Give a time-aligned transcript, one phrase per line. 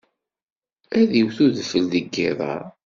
[0.99, 2.55] Ad d-iwet udfel deg yiḍ-a?